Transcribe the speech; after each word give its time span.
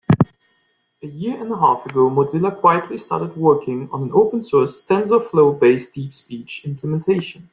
A 1.03 1.05
year 1.05 1.39
and 1.39 1.51
a 1.51 1.57
half 1.59 1.85
ago, 1.85 2.09
Mozilla 2.09 2.59
quietly 2.59 2.97
started 2.97 3.37
working 3.37 3.87
on 3.91 4.01
an 4.01 4.09
open 4.13 4.41
source, 4.41 4.83
TensorFlow-based 4.83 5.93
DeepSpeech 5.93 6.63
implementation. 6.65 7.49